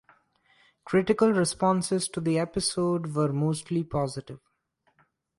Critical 0.83 1.31
responses 1.31 2.07
to 2.07 2.19
the 2.19 2.39
episode 2.39 3.13
were 3.13 3.31
mostly 3.31 3.83
positive. 3.83 4.39